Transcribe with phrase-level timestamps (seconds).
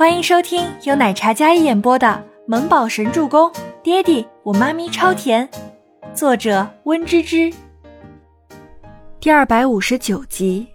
[0.00, 2.06] 欢迎收听由奶茶嘉一演播的
[2.46, 3.50] 《萌宝神助攻》，
[3.82, 5.46] 爹地我妈咪超甜，
[6.14, 7.52] 作者温芝芝。
[9.20, 10.66] 第二百五十九集，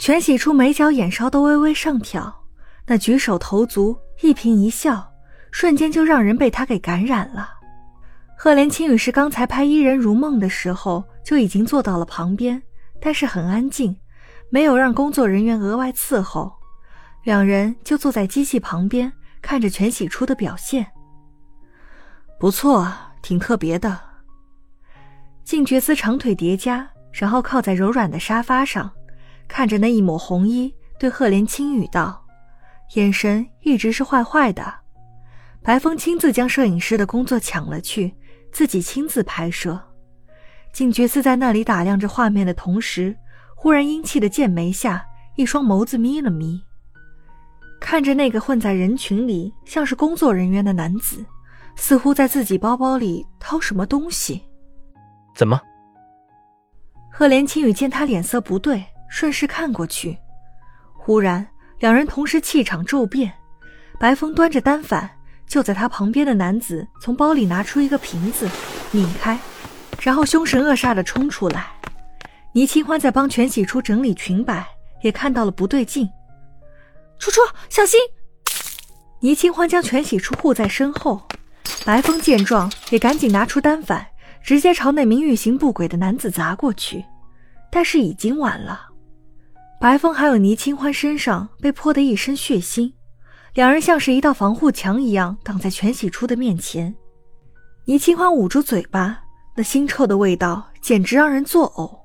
[0.00, 2.34] 全喜初眉角眼梢都微微上挑，
[2.86, 5.06] 那举手投足、一颦一笑，
[5.50, 7.50] 瞬间就让人被他给感染了。
[8.34, 12.62] 赫连青羽是刚才拍《伊人如梦》的时候就已经坐到了旁边，
[12.98, 13.94] 但是很安静，
[14.48, 16.50] 没有让工作人员额外伺候。
[17.24, 20.86] 两人就坐在机器旁边，看着全喜初的表现。
[22.38, 23.98] 不错，挺特别的。
[25.42, 28.92] 静觉司长腿叠加，然后靠在柔软的沙发上，
[29.48, 32.22] 看着那一抹红衣，对赫连青羽道，
[32.94, 34.74] 眼神一直是坏坏的。
[35.62, 38.14] 白风亲自将摄影师的工作抢了去，
[38.52, 39.80] 自己亲自拍摄。
[40.74, 43.16] 静觉司在那里打量着画面的同时，
[43.56, 45.06] 忽然阴气的剑眉下，
[45.36, 46.62] 一双眸子眯了眯。
[47.84, 51.22] 看着那个混在人群里像是工作人员的男子，
[51.76, 54.42] 似乎在自己包包里掏什么东西。
[55.36, 55.60] 怎么？
[57.12, 60.16] 赫连青雨见他脸色不对，顺势看过去，
[60.94, 61.46] 忽然
[61.78, 63.30] 两人同时气场骤变。
[64.00, 65.08] 白风端着单反，
[65.46, 68.48] 就在他旁边的男子从包里拿出一个瓶子，
[68.92, 69.38] 拧开，
[70.00, 71.66] 然后凶神恶煞的冲出来。
[72.54, 74.66] 倪清欢在帮全喜初整理裙摆，
[75.02, 76.08] 也看到了不对劲。
[77.18, 77.98] 初初，小心！
[79.20, 81.22] 倪清欢将全喜初护在身后，
[81.84, 84.06] 白风见状也赶紧拿出单反，
[84.42, 87.04] 直接朝那名欲行不轨的男子砸过去。
[87.70, 88.88] 但是已经晚了，
[89.80, 92.92] 白风还有倪清欢身上被泼得一身血腥，
[93.54, 96.94] 两人像是一道防护墙一样挡在全喜初的面前。
[97.86, 99.22] 倪清欢捂住嘴巴，
[99.56, 101.98] 那腥臭的味道简直让人作呕。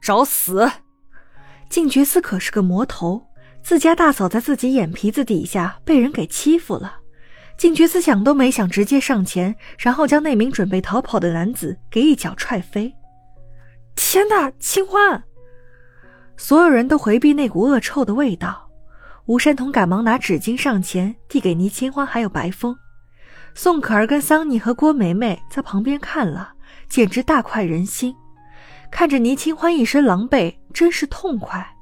[0.00, 0.70] 找死！
[1.68, 3.26] 静觉司可是个魔头。
[3.62, 7.00] 自家大嫂在自己眼皮子底下被人给欺负了，
[7.56, 12.94] 静觉司想都没想，直接上前，然后将那名准备逃跑的男子给一脚踹飞。
[13.94, 15.22] 天哪，清欢！
[16.36, 18.70] 所有人都回避那股恶臭的味道。
[19.26, 22.74] 吴山童赶忙拿纸巾上前递给倪清欢，还有白风。
[23.54, 26.52] 宋可儿跟桑尼和郭梅梅在旁边看了，
[26.88, 28.14] 简直大快人心。
[28.90, 31.74] 看着倪清欢一身狼狈，真是痛快。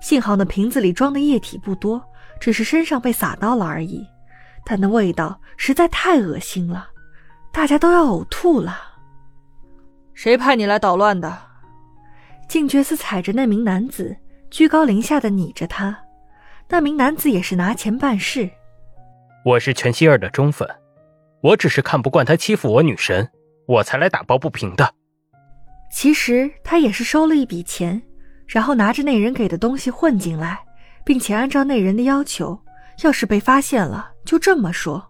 [0.00, 2.02] 幸好那瓶子里装的液体不多，
[2.40, 4.06] 只是身上被洒到了而已，
[4.64, 6.88] 但那味道实在太恶心了，
[7.52, 8.76] 大家都要呕吐了。
[10.14, 11.38] 谁派你来捣乱的？
[12.48, 14.16] 静觉寺踩着那名男子，
[14.50, 15.96] 居高临下的睨着他。
[16.68, 18.48] 那名男子也是拿钱办事。
[19.44, 20.68] 我是全希儿的忠粉，
[21.42, 23.30] 我只是看不惯他欺负我女神，
[23.66, 24.94] 我才来打抱不平的。
[25.92, 28.02] 其实他也是收了一笔钱。
[28.48, 30.58] 然后拿着那人给的东西混进来，
[31.04, 32.58] 并且按照那人的要求，
[33.02, 35.06] 要是被发现了，就这么说。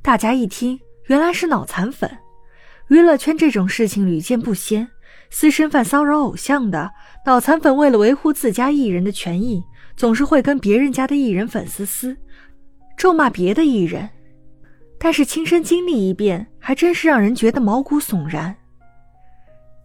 [0.00, 2.08] 大家一听，原来是脑残粉。
[2.88, 4.88] 娱乐圈这种事情屡见不鲜，
[5.28, 6.90] 私生饭骚扰偶像的
[7.26, 9.62] 脑残粉，为了维护自家艺人的权益，
[9.96, 12.16] 总是会跟别人家的艺人粉丝撕，
[12.96, 14.08] 咒骂别的艺人。
[14.98, 18.54] 但是亲身经历一遍，还真是让人觉得毛骨悚然。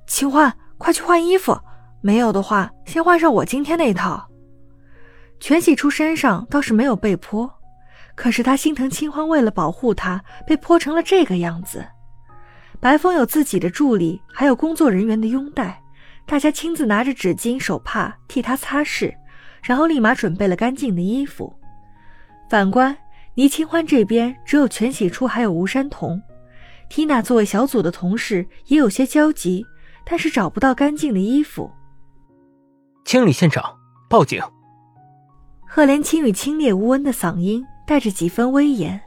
[0.05, 1.59] 秦欢，快去换衣服。
[2.01, 4.27] 没有的话，先换上我今天那套。
[5.39, 7.51] 全喜初身上倒是没有被泼，
[8.15, 11.85] 可是他心疼清欢，为了保护他，被泼成了这个样子。
[12.79, 15.81] 白风有自己的助理，还有工作人员的拥戴，
[16.25, 19.13] 大家亲自拿着纸巾、手帕替他擦拭，
[19.63, 21.53] 然后立马准备了干净的衣服。
[22.49, 22.95] 反观
[23.33, 26.21] 倪清欢这边，只有全喜初还有吴山童。
[26.89, 29.65] 缇娜作为小组的同事，也有些焦急，
[30.05, 31.71] 但是找不到干净的衣服。
[33.07, 33.63] 清理现场，
[34.09, 34.43] 报警。
[35.65, 38.99] 赫连青羽清冽无温的嗓音带着几分威严。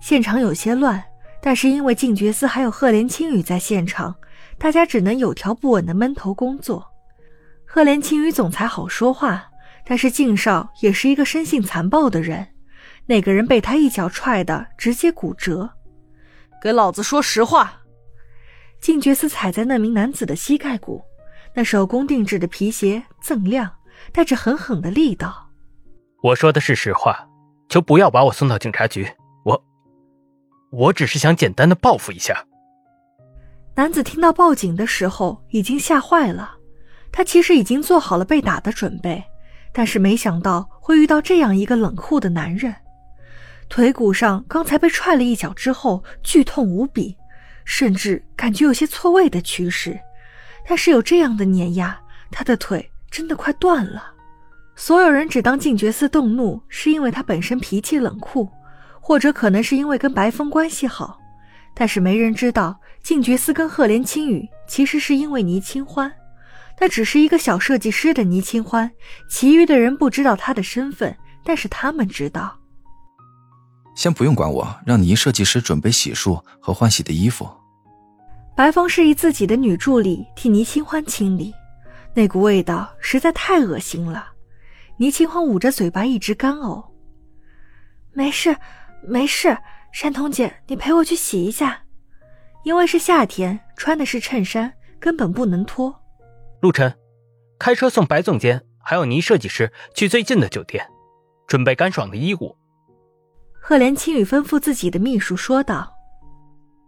[0.00, 1.04] 现场有些乱，
[1.42, 4.14] 但是因为静觉司还有赫连青羽在现场，
[4.56, 6.82] 大家只能有条不紊的闷头工作。
[7.66, 9.44] 赫连青羽总裁好说话，
[9.84, 12.48] 但是静少也是一个生性残暴的人。
[13.04, 15.68] 那个人被他一脚踹的直接骨折。
[16.62, 17.82] 给老子说实话！
[18.80, 21.04] 静觉司踩在那名男子的膝盖骨。
[21.56, 23.70] 那手工定制的皮鞋锃亮，
[24.12, 25.48] 带着狠狠的力道。
[26.22, 27.26] 我说的是实话，
[27.70, 29.08] 求不要把我送到警察局。
[29.42, 29.64] 我，
[30.70, 32.44] 我只是想简单的报复一下。
[33.74, 36.58] 男子听到报警的时候已经吓坏了，
[37.10, 39.24] 他其实已经做好了被打的准备，
[39.72, 42.74] 但是没想到会遇到这样一个冷酷的男人。
[43.70, 47.16] 腿骨上刚才被踹了一脚之后，剧痛无比，
[47.64, 49.98] 甚至感觉有些错位的趋势。
[50.68, 51.98] 但是有这样的碾压，
[52.30, 54.12] 他的腿真的快断了。
[54.74, 58.48] 所有人只当静觉寺动怒是因为他本身脾气冷酷，
[59.00, 61.18] 或者可能是因为跟白风关系好，
[61.74, 66.12] 但是没人知道静觉寺跟赫连青羽其实是因为倪清欢。
[66.78, 68.90] 那只是一个小设计师的倪清欢，
[69.30, 72.54] 其余的人不知道他的身份，但是他们知道。
[73.94, 77.48] 先不用管我，让倪设计师准备洗漱和换洗的衣服。
[78.56, 81.52] 白风示意自己的女助理替倪清欢清理，
[82.14, 84.28] 那股味道实在太恶心了。
[84.96, 86.82] 倪清欢捂着嘴巴一直干呕。
[88.14, 88.56] 没事，
[89.06, 89.58] 没事，
[89.92, 91.82] 山童姐，你陪我去洗一下。
[92.64, 95.94] 因为是夏天，穿的是衬衫，根本不能脱。
[96.62, 96.92] 陆晨，
[97.58, 100.88] 开车送白总监还有倪设计师去最近的酒店，
[101.46, 102.56] 准备干爽的衣物。
[103.52, 105.94] 赫连青雨吩咐自己的秘书说道：“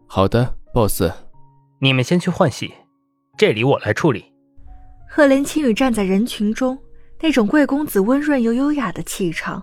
[0.08, 1.02] 好的，boss，
[1.80, 2.74] 你们先去换洗，
[3.36, 4.32] 这里我来处理。”
[5.08, 6.78] 赫连青羽站在人群中，
[7.20, 9.62] 那种贵公子温润又优雅的气场，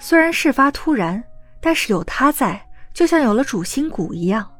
[0.00, 1.22] 虽然事发突然，
[1.60, 4.50] 但是有他在，就像有了主心骨一样。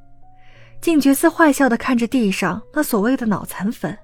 [0.81, 3.99] 静觉寺坏笑的看着地上那所谓的脑残粉。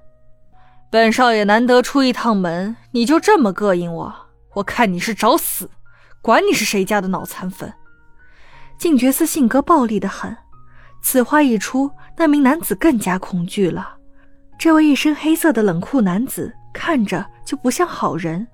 [0.91, 4.13] 本少爷难得出一趟门，你就这么膈应我？
[4.55, 5.69] 我看你是找死！
[6.21, 7.73] 管你是谁家的脑残粉！
[8.77, 10.35] 静觉寺性格暴戾的很，
[11.01, 13.95] 此话一出，那名男子更加恐惧了。
[14.57, 18.45] 这位一身黑色的冷酷男子看着就不像好人，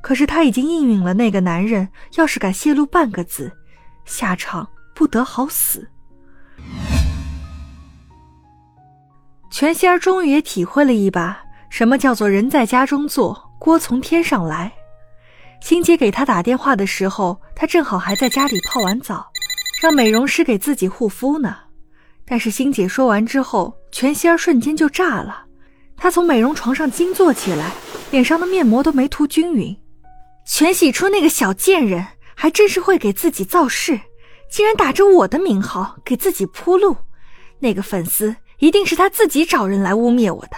[0.00, 3.50] 可是他已经应允了那个男人，要是敢泄露半个字，
[4.04, 5.88] 下场不得好死。
[9.50, 11.40] 全仙儿终于也体会了一把。
[11.70, 14.72] 什么叫做人在家中坐，锅从天上来？
[15.60, 19.26] 欣姐给他打电话的时候，他正好还在家里泡完澡，
[19.82, 21.56] 让美容师给自己护肤呢。
[22.28, 25.46] 但是欣姐说完之后，全希儿瞬间就炸了。
[25.96, 27.72] 她从美容床上惊坐起来，
[28.10, 29.74] 脸上的面膜都没涂均匀。
[30.46, 33.98] 全喜初那个小贱人，还真是会给自己造势，
[34.50, 36.96] 竟然打着我的名号给自己铺路。
[37.58, 40.56] 那个粉丝一定是他自己找人来污蔑我的。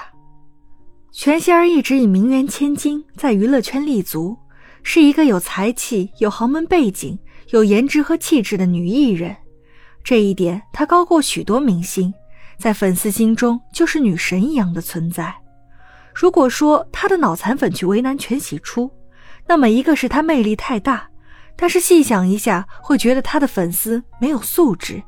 [1.12, 4.36] 全希儿一直以名媛千金在娱乐圈立足，
[4.82, 7.18] 是一个有才气、有豪门背景、
[7.50, 9.36] 有颜值和气质的女艺人。
[10.02, 12.12] 这一点她高过许多明星，
[12.58, 15.34] 在粉丝心中就是女神一样的存在。
[16.14, 18.90] 如果说她的脑残粉去为难全喜初，
[19.46, 21.08] 那么一个是她魅力太大，
[21.56, 25.02] 但是细想一下，会觉得她的粉丝没有素质，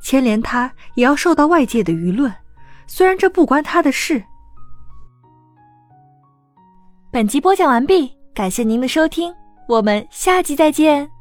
[0.00, 2.32] 牵连她也要受到外界的舆论。
[2.86, 4.22] 虽然这不关她的事。
[7.10, 9.32] 本集播讲完毕，感谢您的收听，
[9.68, 11.13] 我们下集再见。